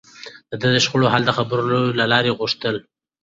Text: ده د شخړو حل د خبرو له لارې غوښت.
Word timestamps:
ده 0.61 0.67
د 0.73 0.77
شخړو 0.83 1.11
حل 1.13 1.23
د 1.27 1.31
خبرو 1.37 1.81
له 1.99 2.05
لارې 2.11 2.35
غوښت. 2.37 2.61